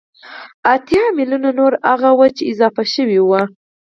[0.73, 3.41] اتيا ميليونه نور هغه وو چې اضافه شوي وو